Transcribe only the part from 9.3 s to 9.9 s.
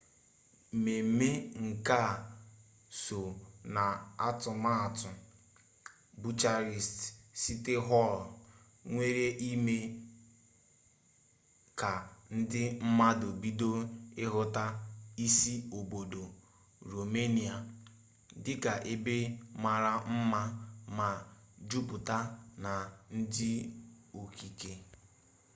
ime